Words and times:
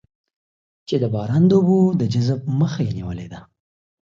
چې 0.87 0.95
د 1.01 1.05
باران 1.13 1.43
د 1.47 1.51
اوبو 1.57 1.79
د 1.99 2.01
جذب 2.13 2.41
مخه 2.59 2.81
یې 2.87 2.91
نېولې 2.97 3.27
ده. 3.31 3.39